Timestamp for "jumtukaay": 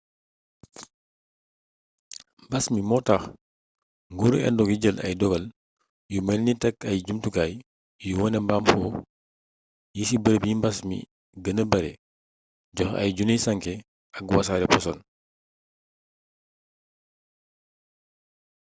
7.05-7.51